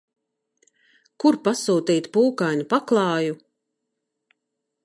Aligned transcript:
Kur 1.25 1.37
pasūtīt 1.49 2.09
pūkainu 2.17 2.67
paklāju? 2.75 3.39